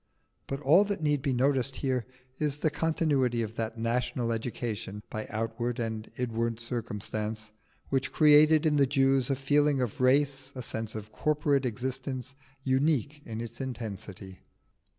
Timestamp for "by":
5.11-5.27